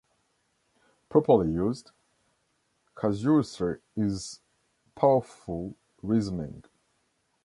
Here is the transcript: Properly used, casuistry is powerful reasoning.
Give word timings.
Properly 1.09 1.51
used, 1.51 1.91
casuistry 2.95 3.81
is 3.95 4.41
powerful 4.95 5.75
reasoning. 6.01 6.63